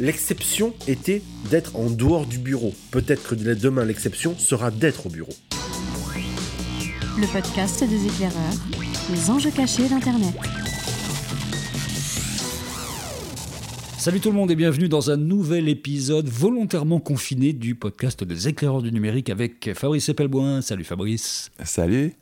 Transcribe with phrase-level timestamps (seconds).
[0.00, 1.22] L'exception était
[1.52, 2.74] d'être en dehors du bureau.
[2.90, 5.30] Peut-être que demain, l'exception sera d'être au bureau.
[7.16, 8.54] Le podcast des éclaireurs,
[9.12, 10.34] les enjeux cachés d'Internet.
[13.96, 18.48] Salut tout le monde et bienvenue dans un nouvel épisode volontairement confiné du podcast des
[18.48, 20.60] éclaireurs du numérique avec Fabrice Epelboin.
[20.60, 21.52] Salut Fabrice.
[21.62, 22.14] Salut.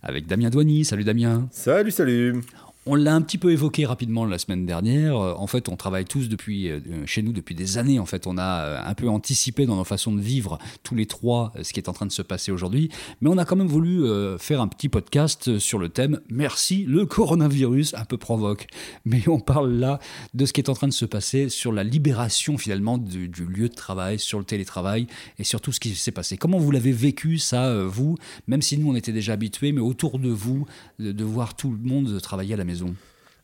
[0.00, 0.84] Avec Damien Douany.
[0.84, 1.48] Salut Damien.
[1.50, 2.40] Salut, salut.
[2.88, 5.16] On l'a un petit peu évoqué rapidement la semaine dernière.
[5.16, 7.98] Euh, en fait, on travaille tous depuis euh, chez nous depuis des années.
[7.98, 11.06] En fait, on a euh, un peu anticipé dans nos façons de vivre tous les
[11.06, 12.88] trois ce qui est en train de se passer aujourd'hui.
[13.20, 14.06] Mais on a quand même voulu
[14.38, 18.68] faire un petit podcast sur le thème Merci le coronavirus, un peu provoque.
[19.04, 19.98] Mais on parle là
[20.34, 23.68] de ce qui est en train de se passer sur la libération finalement du, lieu
[23.68, 25.08] de travail, sur le télétravail
[25.40, 26.36] et sur tout ce qui s'est passé.
[26.36, 28.16] Comment vous l'avez vécu ça, vous?
[28.46, 30.66] Même si nous on était déjà habitués, mais autour de vous,
[31.00, 32.75] de voir tout le monde travailler à la maison.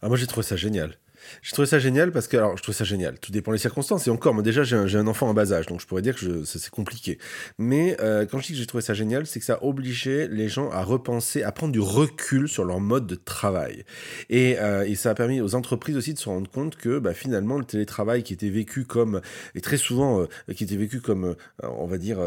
[0.02, 0.96] Ah, moi j'ai trouvé ça génial.
[1.42, 3.18] J'ai trouvé ça génial parce que, alors, je trouve ça génial.
[3.18, 4.06] Tout dépend des circonstances.
[4.06, 6.44] Et encore, moi, déjà, j'ai un, enfant en bas âge, donc je pourrais dire que
[6.44, 7.18] c'est compliqué.
[7.58, 10.48] Mais euh, quand je dis que j'ai trouvé ça génial, c'est que ça obligé les
[10.48, 13.84] gens à repenser, à prendre du recul sur leur mode de travail.
[14.30, 17.58] Et, euh, ça a permis aux entreprises aussi de se rendre compte que, bah, finalement,
[17.58, 19.20] le télétravail qui était vécu comme,
[19.54, 22.18] et très souvent, euh, qui était vécu comme, on va dire,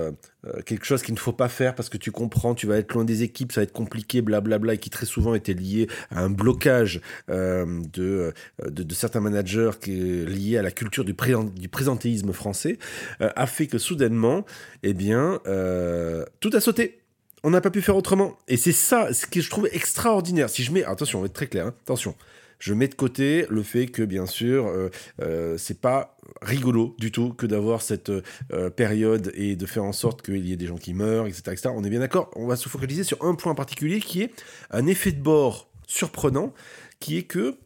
[0.66, 3.05] quelque chose qu'il ne faut pas faire parce que tu comprends, tu vas être loin
[3.05, 6.30] des équipes, ça va être compliqué, blablabla, et qui très souvent était lié à un
[6.30, 11.16] blocage de, de de certains managers qui est lié à la culture du,
[11.55, 12.78] du présentéisme français,
[13.22, 14.45] euh, a fait que soudainement,
[14.83, 17.00] eh bien, euh, tout a sauté.
[17.44, 18.38] On n'a pas pu faire autrement.
[18.47, 20.50] Et c'est ça, ce que je trouve extraordinaire.
[20.50, 22.16] Si je mets, attention, on va être très clair, hein, attention.
[22.58, 24.73] Je mets de côté le fait que, bien sûr,
[25.22, 28.11] euh, c'est pas rigolo du tout que d'avoir cette
[28.77, 31.70] période et de faire en sorte qu'il y ait des gens qui meurent, etc., etc.
[31.75, 32.31] On est bien d'accord.
[32.36, 34.31] On va se focaliser sur un point particulier qui est
[34.72, 36.53] un effet de bord surprenant,
[36.99, 37.58] qui est que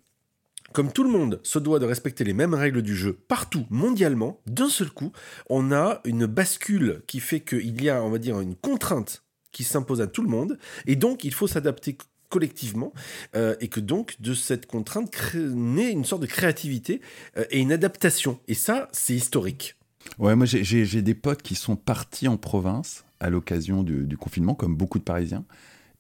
[0.74, 4.42] comme tout le monde se doit de respecter les mêmes règles du jeu partout, mondialement,
[4.48, 5.12] d'un seul coup,
[5.50, 9.64] on a une bascule qui fait qu'il y a, on va dire, une contrainte qui
[9.64, 11.98] s'impose à tout le monde, et donc il faut s'adapter
[12.30, 12.94] collectivement,
[13.36, 17.02] euh, et que donc de cette contrainte naît une sorte de créativité
[17.38, 18.40] euh, et une adaptation.
[18.48, 19.76] Et ça, c'est historique.
[20.18, 24.76] Ouais, moi j'ai des potes qui sont partis en province à l'occasion du, confinement, comme
[24.76, 25.44] beaucoup de Parisiens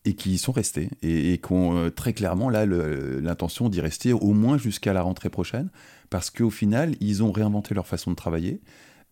[0.05, 4.33] et qui sont restés et, qui ont euh, très clairement là l'intention d'y rester au
[4.33, 5.69] moins jusqu'à la rentrée prochaine
[6.09, 8.61] parce qu'au final ils ont réinventé leur façon de travailler.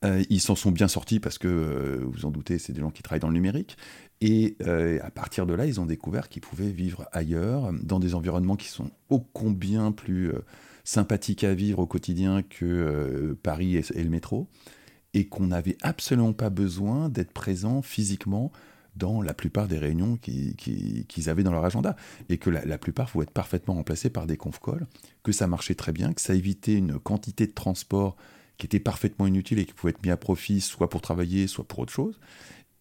[0.05, 2.91] Euh, ils s'en sont bien sortis parce que, euh, vous en doutez, c'est des gens
[2.91, 3.77] qui travaillent dans le numérique.
[4.21, 4.55] Et
[5.03, 8.67] à partir de là, ils ont découvert qu'ils pouvaient vivre ailleurs, dans des environnements qui
[8.67, 10.31] sont ô combien plus
[10.83, 14.47] sympathiques à vivre au quotidien que Paris et, et, le métro.
[15.13, 18.51] Et qu'on n'avait absolument pas besoin d'être présent physiquement
[18.97, 21.95] dans la plupart des réunions qu'ils avaient dans leur agenda.
[22.29, 24.87] Et que la, plupart pouvaient être parfaitement remplacés par des conf calls,
[25.23, 28.15] que ça marchait très bien, que ça évitait une quantité de transport
[28.57, 31.67] qui était parfaitement inutile et qui pouvait être mis à profit soit pour travailler, soit
[31.67, 32.19] pour autre chose.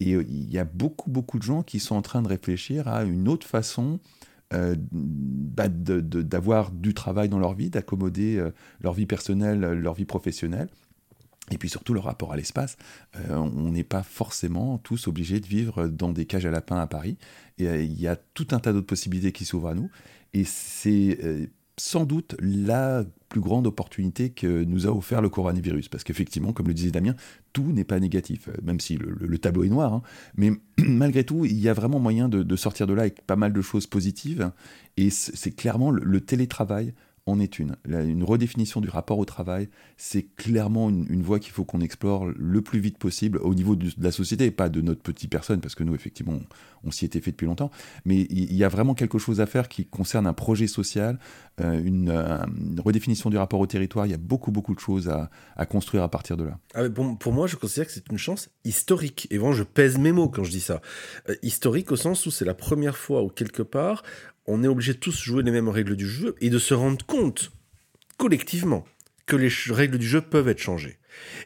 [0.01, 2.89] Et euh, il y a beaucoup, beaucoup de gens qui sont en train de réfléchir
[2.89, 4.01] à une autre façon
[4.53, 8.51] euh, bah, d'avoir du travail dans leur vie, d'accommoder euh,
[8.81, 10.69] leur vie personnelle, leur vie professionnelle,
[11.51, 12.77] et puis surtout le rapport à l'espace.
[13.17, 16.87] Euh, on n'est pas forcément tous obligés de vivre dans des cages à lapins à
[16.87, 17.17] Paris.
[17.59, 19.91] Et euh, il y a tout un tas d'autres possibilités qui s'ouvrent à nous.
[20.35, 21.47] Et c'est euh,
[21.79, 25.89] sans doute la plus grande opportunité que nous a offert le coronavirus.
[25.89, 27.15] Parce qu'effectivement, comme le disait Damien,
[27.53, 29.93] tout n'est pas négatif, même si le, tableau est noir.
[29.93, 30.03] Hein.
[30.37, 33.53] Mais malgré tout, il y a vraiment moyen de, sortir de là avec pas mal
[33.53, 34.51] de choses positives.
[34.97, 36.95] Et c'est clairement le télétravail
[37.27, 37.77] en est une.
[37.89, 42.63] une redéfinition du rapport au travail, c'est clairement une, voie qu'il faut qu'on explore le
[42.63, 45.83] plus vite possible au niveau de, la société, pas de notre petite personne, parce que
[45.83, 46.39] nous, effectivement,
[46.85, 47.73] on, s'y était fait depuis longtemps.
[48.05, 51.19] Mais il y, a vraiment quelque chose à faire qui concerne un projet social,
[51.61, 52.13] euh, une,
[52.79, 54.07] redéfinition du rapport au territoire.
[54.07, 56.59] Il y a beaucoup, beaucoup de choses à, construire à partir de là.
[56.75, 59.27] Ah, bon, pour moi, je considère que c'est une chance historique.
[59.31, 60.81] Et vraiment, je pèse mes mots quand je dis ça.
[61.29, 64.05] Euh, historique au sens où c'est la première fois où, quelque part,
[64.47, 67.05] on est obligé de tous jouer les mêmes règles du jeu et de se rendre
[67.05, 67.53] compte
[68.19, 68.85] collectivement
[69.27, 70.99] que les règles du jeu peuvent être changées.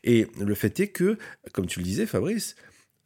[0.04, 1.16] Et le fait est que,
[1.52, 2.56] comme tu le disais Fabrice,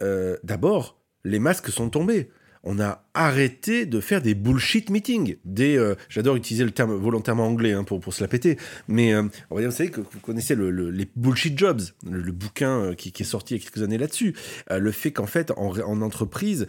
[0.03, 2.31] euh, d'abord, les masques sont tombés
[2.65, 5.37] on a arrêté de faire des bullshit meetings.
[5.61, 8.59] Euh, j'adore utiliser le terme volontairement anglais hein, pour, se la péter,
[8.89, 13.25] mais euh, vous savez que vous connaissez les bullshit jobs, le, bouquin euh, qui, est
[13.25, 14.35] sorti il y a quelques années là-dessus.
[14.71, 16.67] le fait qu'en fait, en, entreprise,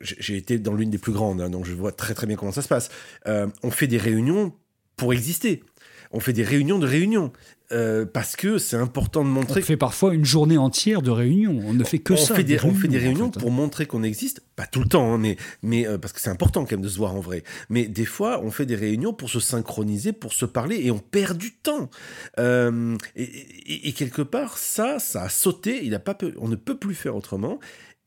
[0.00, 2.52] j'ai été dans l'une des plus grandes, hein, donc je vois très très bien comment
[2.52, 2.90] ça se passe,
[3.26, 4.52] on fait des réunions
[4.96, 5.62] pour exister.
[6.10, 7.32] On fait des réunions de réunions.
[7.70, 9.60] Euh, parce que c'est important de montrer.
[9.60, 11.60] On fait parfois une journée entière de réunions.
[11.66, 12.34] On ne fait que on ça.
[12.34, 13.40] Fait des, réunions, on fait des réunions en fait.
[13.40, 16.30] pour montrer qu'on existe, pas tout le temps, hein, mais, mais euh, parce que c'est
[16.30, 17.44] important quand même de se voir en vrai.
[17.68, 20.98] Mais des fois, on fait des réunions pour se synchroniser, pour se parler, et on
[20.98, 21.90] perd du temps.
[22.38, 25.84] Euh, et, et, et, quelque part, ça, ça a sauté.
[25.84, 27.58] Il a pas, on ne peut plus faire autrement.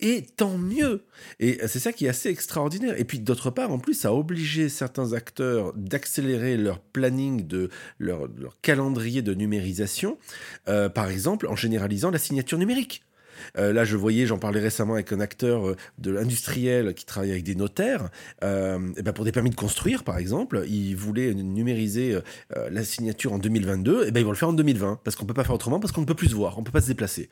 [0.01, 1.06] Et tant mieux.
[1.39, 3.00] Et c'est ça qui est assez extraordinaire.
[3.00, 7.69] Et puis d'autre part, en plus, ça a obligé certains acteurs d'accélérer leur planning, de
[8.00, 8.27] leur,
[8.62, 10.18] calendrier de numérisation,
[10.68, 13.03] euh, par exemple en généralisant la signature numérique.
[13.57, 17.31] Euh, là, je voyais, j'en parlais récemment avec un acteur euh, de l'industriel qui travaille
[17.31, 18.09] avec des notaires.
[18.44, 22.15] Euh, et ben pour des permis de construire, par exemple, il voulait numériser
[22.56, 24.07] euh, la signature en 2022.
[24.07, 25.92] Et ben ils vont le faire en 2020 parce qu'on peut pas faire autrement, parce
[25.92, 27.30] qu'on ne peut plus se voir, on peut pas se déplacer.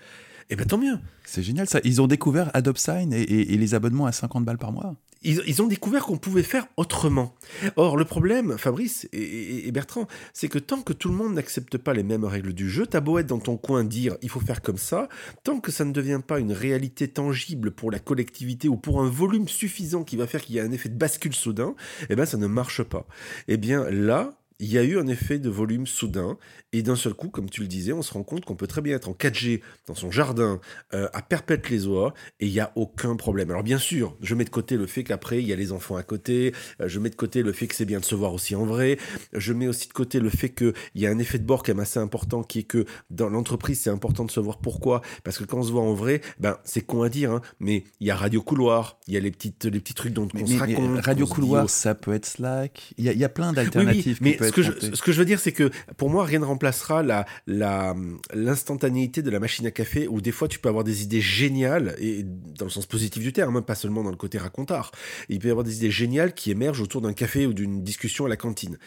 [0.50, 0.98] Et ben tant mieux.
[1.26, 1.80] C'est génial ça.
[1.84, 4.96] Ils ont découvert AdopSign et, et, et, les abonnements à 50 balles par mois.
[5.22, 7.36] Ils, ils ont découvert qu'on pouvait faire autrement.
[7.76, 11.78] Or, le problème, Fabrice et, et Bertrand, c'est que tant que tout le monde n'accepte
[11.78, 14.40] pas les mêmes règles du jeu, t'as beau être dans ton coin dire il faut
[14.40, 15.08] faire comme ça,
[15.44, 19.10] tant que ça ne devient pas une réalité tangible pour la collectivité ou pour un
[19.10, 21.76] volume suffisant qui va faire qu'il y a un effet de bascule soudain,
[22.10, 23.06] eh ben ça ne marche pas.
[23.48, 26.38] Eh bien là, il y a eu un effet de volume soudain,
[26.72, 28.82] et d'un seul coup, comme tu le disais, on se rend compte qu'on peut très
[28.82, 30.60] bien être en 4G dans son jardin,
[30.94, 33.50] euh, à perpète les oies, et il n'y a aucun problème.
[33.50, 35.96] Alors bien sûr, je mets de côté le fait qu'après, il y a les enfants
[35.96, 38.34] à côté, euh, je mets de côté le fait que c'est bien de se voir
[38.34, 38.98] aussi en vrai,
[39.34, 41.72] je mets aussi de côté le fait qu'il y a un effet de bord quand
[41.72, 44.60] même assez important, qui est que dans l'entreprise, c'est important de se voir.
[44.60, 45.02] Pourquoi?
[45.24, 47.86] Parce que quand on se voit en vrai, ben, c'est con à dire, hein, mais
[48.00, 50.44] il y a Radio Couloir, il y a les, petites, les petits trucs dont mais,
[50.44, 50.90] on se raconte.
[50.92, 51.74] Mais Radio Couloir, dit, oh...
[51.74, 54.20] ça peut être Slack, il y a, il y a plein d'alternatives.
[54.22, 56.26] Oui, oui, mais ce que, je, ce que je veux dire, c'est que pour moi,
[56.26, 57.96] rien ne remplacera la, la,
[58.34, 61.96] l'instantanéité de la machine à café où des fois tu peux avoir des idées géniales,
[62.00, 64.92] et dans le sens positif du terme, hein, pas seulement dans le côté racontard.
[65.30, 68.26] Il peut y avoir des idées géniales qui émergent autour d'un café ou d'une discussion
[68.26, 68.78] à la cantine.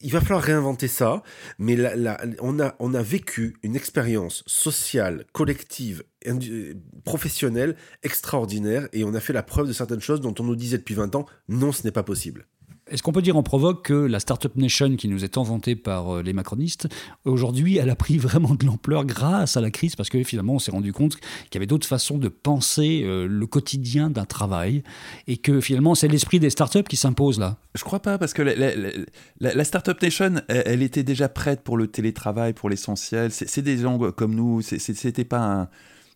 [0.00, 1.22] Il va falloir réinventer ça,
[1.58, 6.02] mais a, on a vécu une expérience sociale, collective,
[7.04, 10.78] professionnelle extraordinaire et on a fait la preuve de certaines choses dont on nous disait
[10.78, 12.46] depuis 20 ans, non, ce n'est pas possible.
[12.88, 16.22] Est-ce qu'on peut dire en provoque que la Startup Nation qui nous est inventée par
[16.22, 16.88] les macronistes,
[17.24, 19.96] aujourd'hui, elle a pris vraiment de l'ampleur grâce à la crise?
[19.96, 23.46] Parce que finalement, on s'est rendu compte qu'il y avait d'autres façons de penser le
[23.46, 24.84] quotidien d'un travail
[25.26, 27.56] et que finalement, c'est l'esprit des startups qui s'impose là.
[27.74, 31.88] Je crois pas parce que la, Startup Nation, elle, elle, était déjà prête pour le
[31.88, 33.30] télétravail, pour l'essentiel.
[33.32, 35.68] C'est des gens comme nous, c'était pas un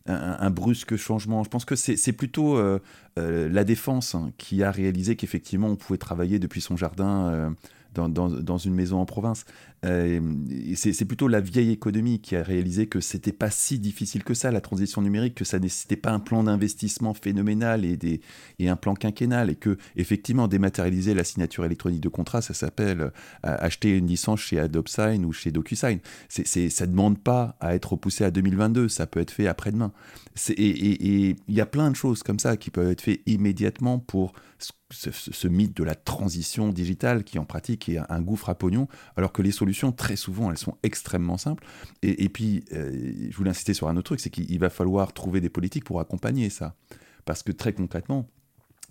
[0.07, 1.45] un, brusque changement.
[1.45, 2.81] Je pense que c'est plutôt euh,
[3.19, 7.51] euh, la défense hein, qui a réalisé qu'effectivement on pouvait travailler depuis son jardin euh,
[8.09, 9.45] dans, une maison en province.
[9.87, 10.21] Euh,
[10.75, 14.51] c'est plutôt la vieille économie qui a réalisé que c'était pas si difficile que ça,
[14.51, 18.21] la transition numérique, que ça nécessitait pas un plan d'investissement phénoménal et, des,
[18.59, 23.01] et un plan quinquennal, et que effectivement dématérialiser la signature électronique de contrat, ça s'appelle
[23.01, 23.11] euh,
[23.43, 25.99] acheter une licence chez AdopSign ou chez DocuSign.
[26.29, 29.93] C'est c'est ça demande pas à être repoussé à 2022, ça peut être fait après-demain.
[30.57, 34.33] Et il y a plein de choses comme ça qui peuvent être faites immédiatement pour
[34.91, 39.33] ce, mythe de la transition digitale qui en pratique est un gouffre à pognon, alors
[39.33, 41.65] que les solutions, très souvent, elles sont extrêmement simples.
[42.03, 45.13] Et, et puis, euh, je voulais insister sur un autre truc, c'est qu'il va falloir
[45.13, 46.75] trouver des politiques pour accompagner ça.
[47.25, 48.29] Parce que très concrètement,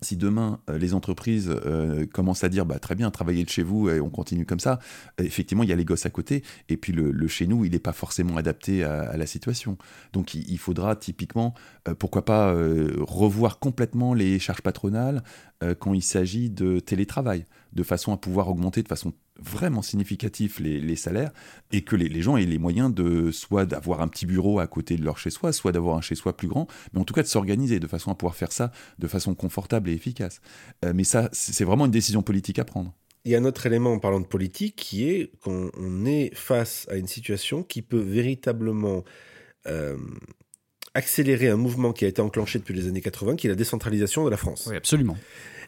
[0.02, 3.64] si demain euh, les entreprises euh, commencent à dire bah, très bien, travaillez de chez
[3.64, 4.80] vous et on continue comme ça,
[5.18, 7.80] effectivement, il y a les gosses à côté, et puis le, chez nous, il n'est
[7.80, 9.78] pas forcément adapté à, la situation.
[10.14, 11.54] Donc il, faudra typiquement,
[11.98, 12.54] pourquoi pas,
[13.02, 15.24] revoir complètement les charges patronales
[15.80, 20.96] quand il s'agit de télétravail, de façon à pouvoir augmenter de façon vraiment significative les,
[20.96, 21.32] salaires,
[21.72, 24.68] et que les, les, gens aient les moyens de soit d'avoir un petit bureau à
[24.68, 27.28] côté de leur chez-soi, soit d'avoir un chez-soi plus grand, mais en tout cas de
[27.28, 30.42] s'organiser de façon à pouvoir faire ça de façon confortable et efficace.
[30.86, 32.94] Euh, mais ça, c'est vraiment une décision politique à prendre.
[33.26, 36.88] Il y a un autre élément en parlant de politique qui est qu'on est face
[36.90, 39.04] à une situation qui peut véritablement
[39.68, 39.98] euh,
[41.00, 44.24] accélérer un mouvement qui a été enclenché depuis les années 80, qui est la décentralisation
[44.26, 44.68] de la France.
[44.70, 45.18] Oui, absolument.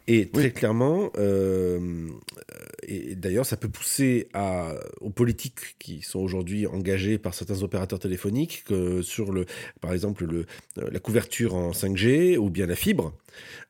[0.07, 0.51] Et très oui.
[0.51, 2.09] clairement, euh,
[2.83, 7.99] et d'ailleurs, ça peut pousser à, aux politiques qui sont aujourd'hui engagés par certains opérateurs
[7.99, 9.45] téléphoniques que sur, le,
[9.79, 10.45] par exemple, le,
[10.75, 13.13] la couverture en 5G ou bien la fibre.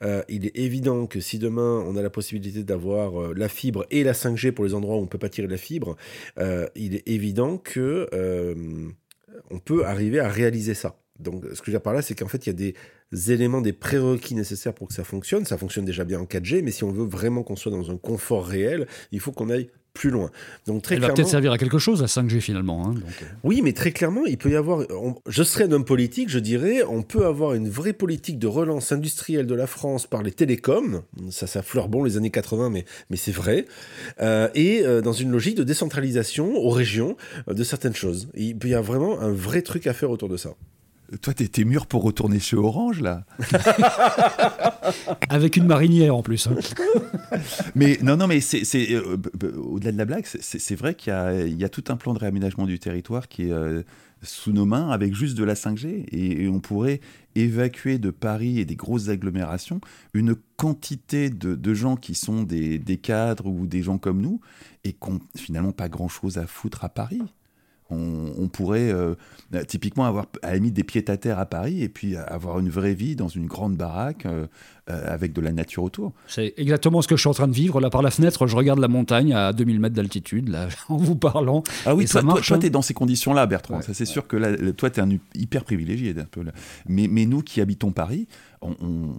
[0.03, 3.85] Euh, il est évident que si demain on a la possibilité d'avoir euh, la fibre
[3.91, 5.97] et la 5G pour les endroits où on ne peut pas tirer la fibre,
[6.39, 8.07] euh, il est évident que
[9.49, 10.95] on peut arriver à réaliser ça.
[11.21, 12.73] Donc, ce que je veux dire par là, c'est qu'en fait, il y a
[13.13, 15.45] des éléments, des prérequis nécessaires pour que ça fonctionne.
[15.45, 17.97] Ça fonctionne déjà bien en 4G, mais si on veut vraiment qu'on soit dans un
[17.97, 20.31] confort réel, il faut qu'on aille plus loin.
[20.67, 22.87] Donc très Elle va peut-être servir à quelque chose, la 5G finalement.
[22.87, 23.25] hein, donc, euh.
[23.43, 24.85] oui, mais très clairement, il peut y avoir.
[24.89, 28.47] on- je serais un homme politique, je dirais, on peut avoir une vraie politique de
[28.47, 31.01] relance industrielle de la France par les télécoms.
[31.29, 33.65] Ça, ça fleure bon les années 80, mais, mais c'est vrai.
[34.21, 37.17] Euh, et euh, dans une logique de décentralisation aux régions
[37.49, 38.29] euh, de certaines choses.
[38.33, 40.51] Il peut y avoir vraiment un vrai truc à faire autour de ça.
[41.21, 43.25] Toi, t'es t'es mûr pour retourner chez Orange, là
[45.29, 46.47] Avec une marinière en plus.
[46.47, 46.55] hein.
[47.75, 49.17] Mais non, non, mais c'est c'est, euh,
[49.57, 52.13] au-delà de la blague, c'est- vrai qu'il y a, il y a tout un plan
[52.13, 53.83] de réaménagement du territoire qui est euh,
[54.23, 56.05] sous nos mains avec juste de la 5G.
[56.11, 56.99] Et, et on pourrait
[57.35, 59.79] évacuer de Paris et des grosses agglomérations
[60.13, 64.39] une quantité de, de gens qui sont des, des cadres ou des gens comme nous
[64.83, 67.21] et qui n'ont finalement pas grand-chose à foutre à Paris.
[67.91, 69.15] On, on pourrait euh,
[69.67, 72.93] typiquement avoir à limite des pieds à terre à Paris et puis avoir une vraie
[72.93, 74.47] vie dans une grande baraque euh,
[74.87, 76.13] avec de la nature autour.
[76.27, 77.79] C'est exactement ce que je suis en train de vivre.
[77.79, 81.15] Là, par la fenêtre, je regarde la montagne à 2000 mètres d'altitude, là, en vous
[81.15, 81.63] parlant.
[81.85, 82.59] Ah oui, toi, toi, toi, hein.
[82.59, 83.77] t'es dans ces conditions-là, Bertrand.
[83.77, 86.51] Ouais, ça, c'est sûr que là, toi, t'es un hyper privilégié, un peu là.
[86.87, 88.27] Mais, mais nous qui habitons Paris,
[88.61, 89.15] on, on-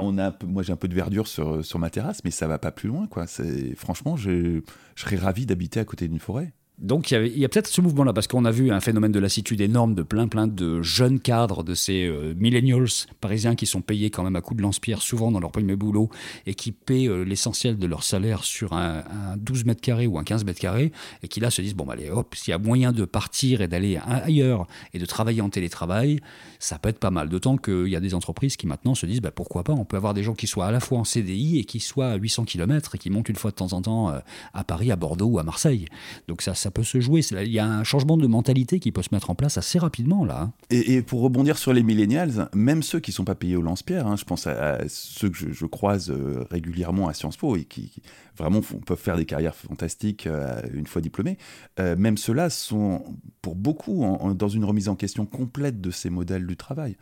[0.00, 2.58] on a moi, j'ai un peu de verdure sur, sur ma terrasse, mais ça va
[2.58, 3.26] pas plus loin, quoi.
[3.26, 4.60] C'est, franchement, je,
[4.94, 6.52] je serais ravi d'habiter à côté d'une forêt.
[6.78, 9.60] Donc il y, a peut-être ce mouvement-là, parce qu'on a vu un phénomène de lassitude
[9.60, 12.86] énorme de plein plein de jeunes cadres, de ces euh, millennials
[13.20, 16.08] parisiens qui sont payés quand même à coups de lance-pierre, souvent dans leur premier boulot,
[16.46, 20.18] et qui paient euh, l'essentiel de leur salaire sur un, un 12 mètres carrés ou
[20.18, 20.92] un 15 mètres carrés,
[21.24, 23.60] et qui là se disent, bon, bah, allez, hop, s'il y a moyen de partir
[23.60, 26.20] et d'aller ailleurs et de travailler en télétravail,
[26.60, 27.28] ça peut être pas mal.
[27.28, 29.96] D'autant qu'il y a des entreprises qui maintenant se disent, bah, pourquoi pas, on peut
[29.96, 32.44] avoir des gens qui soient à la fois en CDI et qui soient à 800
[32.44, 34.20] km et qui montent une fois de temps en temps euh,
[34.54, 35.86] à Paris, à Bordeaux ou à Marseille.
[36.28, 37.20] Donc ça, ça peut se jouer.
[37.30, 40.24] Il y a un changement de mentalité qui peut se mettre en place assez rapidement
[40.24, 40.42] là.
[40.42, 40.52] hein.
[40.70, 44.16] Et, pour rebondir sur les millennials, même ceux qui sont pas payés au lance-pierre, hein,
[44.16, 47.92] je pense à, ceux que je, croise euh, régulièrement à Sciences Po et qui,
[48.36, 51.38] vraiment peuvent faire des carrières fantastiques euh, une fois diplômés,
[51.80, 53.02] euh, même ceux-là sont
[53.42, 56.96] pour beaucoup dans une remise en question complète de ces modèles du travail.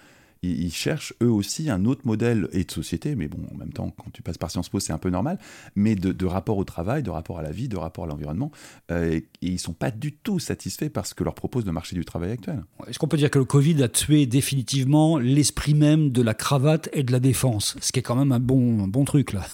[0.46, 3.72] Ils, ils cherchent eux aussi un autre modèle et de société, mais bon, en même
[3.72, 5.38] temps, quand tu passes par Sciences Po, c'est un peu normal,
[5.74, 8.50] mais de, de rapport au travail, de rapport à la vie, de rapport à l'environnement,
[8.90, 11.72] euh, et, et ils sont pas du tout satisfaits par ce que leur propose le
[11.72, 12.62] marché du travail actuel.
[12.88, 16.88] Est-ce qu'on peut dire que le Covid a tué définitivement l'esprit même de la cravate
[16.92, 17.76] et de la défense?
[17.80, 19.46] Ce qui est quand même un bon, un bon truc là.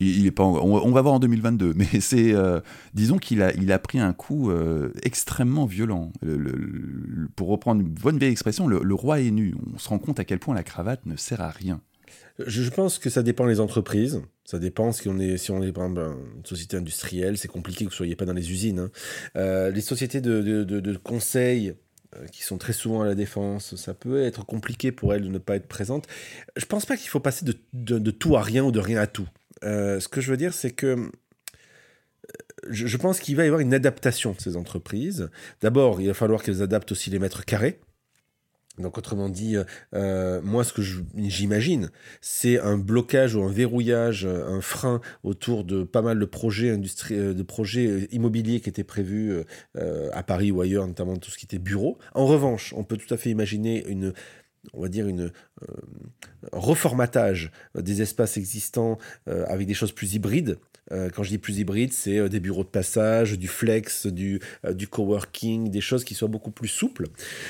[0.00, 2.60] Il, il est pas, on, on va voir en 2022, mais c'est, euh,
[2.94, 6.10] disons qu'il a, il a pris un coup euh, extrêmement violent.
[6.22, 9.54] Le- le- le- pour reprendre une bonne vieille expression, le, le roi est nu.
[9.74, 11.80] On se rend compte à quel point la cravate ne sert à rien.
[12.46, 14.22] Je, pense que ça dépend des entreprises.
[14.44, 17.94] Ça dépend si on est, si on est une société industrielle, c'est compliqué que vous
[17.94, 18.78] ne soyez pas dans les usines.
[18.78, 18.90] hein.
[19.36, 21.74] Euh, les sociétés de, de, conseil
[22.16, 25.28] euh, qui sont très souvent à la défense, ça peut être compliqué pour elles de
[25.28, 26.06] ne pas être présentes.
[26.56, 29.28] Je pense pas qu'il faut passer de, tout à rien ou de rien à tout.
[29.64, 31.10] Euh, ce que je veux dire, c'est que
[32.68, 35.30] je, je pense qu'il va y avoir une adaptation de ces entreprises.
[35.60, 37.80] D'abord, il va falloir qu'elles adaptent aussi les mètres carrés.
[38.80, 40.82] Donc, autrement dit, euh, euh, moi, ce que
[41.16, 46.24] j'imagine, c'est un blocage ou un verrouillage, euh, un frein autour de pas mal de
[46.24, 49.32] projets, de projets immobiliers qui étaient prévus
[49.76, 51.98] à Paris ou ailleurs, notamment tout ce qui était bureau.
[52.14, 54.12] En revanche, on peut tout à fait imaginer une,
[54.72, 55.06] on va dire
[56.52, 60.58] reformatage des espaces existants avec des choses plus hybrides.
[60.92, 64.40] Euh, quand je dis plus hybride, c'est euh, des bureaux de passage, du flex, du,
[64.64, 67.06] euh, du coworking, des choses qui soient beaucoup plus souples.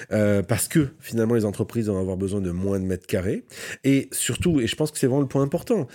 [0.09, 3.45] Parce que finalement, les entreprises vont avoir besoin de moins de mètres carrés.
[3.85, 5.87] Et surtout, et je pense que c'est vraiment le point important,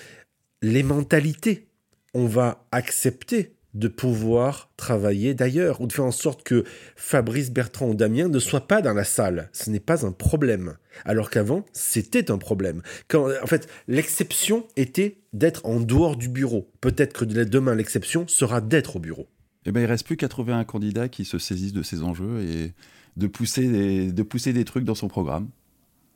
[0.62, 1.68] les mentalités.
[2.14, 6.64] On va accepter de pouvoir travailler d'ailleurs ou de faire en sorte que
[6.96, 9.50] Fabrice, Bertrand ou Damien ne soient pas dans la salle.
[9.52, 10.78] Ce n'est pas un problème.
[11.04, 12.82] Alors qu'avant, c'était un problème.
[13.10, 16.72] Quand, en fait, l'exception était d'être en dehors du bureau.
[16.80, 19.28] Peut-être que demain, l'exception sera d'être au bureau.
[19.66, 22.74] Eh ben, il reste plus 81 candidats qui se saisissent de ces enjeux et
[23.18, 25.50] de pousser des, de pousser des trucs dans son programme.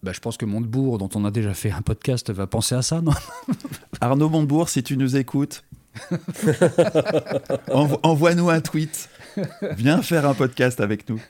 [0.01, 2.81] Bah, je pense que Montebourg, dont on a déjà fait un podcast, va penser à
[2.81, 3.11] ça, non?
[4.01, 5.65] Arnaud Montebourg, si tu nous écoutes,
[7.71, 9.09] envoie-nous un tweet.
[9.77, 11.21] Viens faire un podcast avec nous.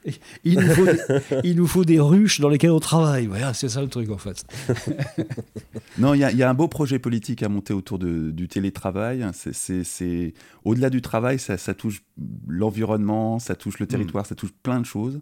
[0.43, 0.99] il nous, faut des,
[1.43, 3.27] il nous faut des ruches dans lesquelles on travaille.
[3.27, 4.45] Voilà, c'est ça le truc en fait.
[5.97, 8.31] Non, il y, a- il y a un beau projet politique à monter autour de-
[8.31, 9.25] du télétravail.
[9.33, 12.01] C'est- Au-delà du travail, ça, ça touche
[12.47, 15.19] l'environnement, ça touche le territoire, ça touche plein de choses.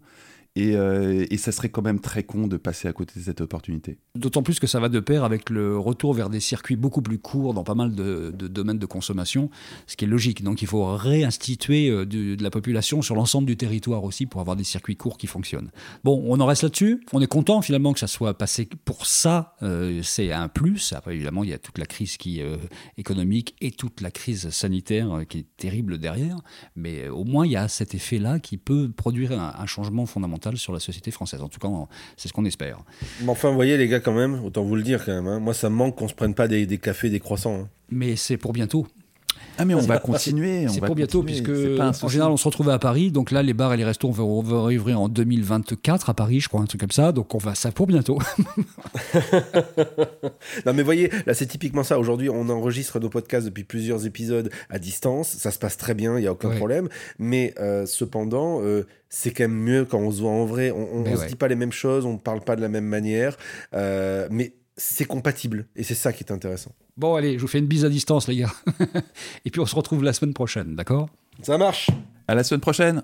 [0.58, 3.42] Et, euh, et, ça serait quand même très con de passer à côté de cette
[3.42, 4.00] opportunité.
[4.16, 7.20] D'autant plus que ça va de pair avec le retour vers des circuits beaucoup plus
[7.20, 9.52] courts dans pas mal de, domaines de consommation,
[9.86, 10.44] ce qui est logique.
[10.44, 14.56] Donc il faut réinstituer euh, de, la population sur l'ensemble du territoire aussi pour avoir
[14.56, 15.70] des circuits courts qui fonctionnent.
[16.04, 17.06] Bon, on en reste là-dessus.
[17.14, 19.54] On est content finalement que ça soit passé pour ça.
[19.62, 20.92] Euh, c'est un plus.
[20.94, 22.42] Après, évidemment, il y a toute la crise qui,
[22.98, 26.40] économique et toute la crise sanitaire qui est terrible derrière.
[26.76, 30.72] Mais au moins, il y a cet effet-là qui peut produire un changement fondamental sur
[30.72, 31.42] la société française.
[31.42, 31.68] En tout cas,
[32.16, 32.80] c'est ce qu'on espère.
[33.22, 35.28] Mais enfin, vous voyez, les gars, quand même, autant vous le dire quand même.
[35.28, 37.62] Hein, moi, ça me manque qu'on se prenne pas des, des cafés, des croissants.
[37.62, 37.70] Hein.
[37.90, 38.88] Mais c'est pour bientôt.
[39.58, 40.68] Ah mais on va continuer.
[40.68, 43.12] C'est pour bientôt puisque en général on se retrouvait à Paris.
[43.12, 46.14] Donc là les bars et les restos on va, on va ouvrir en 2024 à
[46.14, 47.12] Paris, je crois un truc comme ça.
[47.12, 48.20] Donc on va ça pour bientôt.
[50.66, 52.00] non mais voyez, là c'est typiquement ça.
[52.00, 55.30] Aujourd'hui on enregistre nos podcasts depuis plusieurs épisodes à distance.
[55.30, 56.58] Ça se passe très bien, il y a aucun ouais.
[56.58, 56.90] problème.
[57.20, 58.62] Mais euh, cependant.
[58.62, 60.72] Euh, c'est quand même mieux quand on se voit en vrai.
[60.72, 61.16] On, ne ouais.
[61.16, 63.38] se dit pas les mêmes choses, on ne parle pas de la même manière.
[63.74, 65.68] Euh, mais c'est compatible.
[65.76, 66.72] Et c'est ça qui est intéressant.
[66.96, 68.54] Bon, allez, je vous fais une bise à distance, les gars.
[69.46, 71.10] Et puis on se retrouve la semaine prochaine, d'accord?
[71.42, 71.90] Ça marche.
[72.28, 73.04] À la semaine prochaine.